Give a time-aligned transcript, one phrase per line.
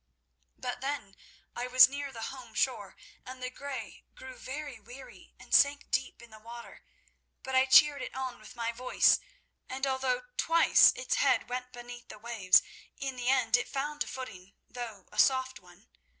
[0.57, 1.15] "By then
[1.55, 6.23] I was near the home shore, and the grey grew very weary and sank deep
[6.23, 6.83] in the water.
[7.43, 9.19] But I cheered it on with my voice,
[9.69, 12.63] and although twice its head went beneath the waves,
[12.97, 15.87] in the end it found a footing, though a soft one.